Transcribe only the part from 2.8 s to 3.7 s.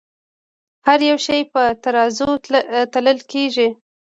تللے کيږې